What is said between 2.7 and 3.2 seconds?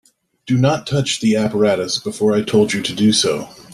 you to do